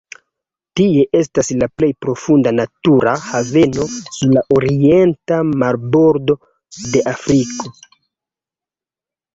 Tie 0.79 1.03
estas 1.19 1.51
la 1.63 1.67
plej 1.81 1.89
profunda 2.05 2.53
natura 2.61 3.13
haveno 3.27 3.87
sur 4.17 4.35
la 4.39 4.45
orienta 4.59 5.41
marbordo 5.65 6.41
de 6.89 7.07
Afriko. 7.17 7.75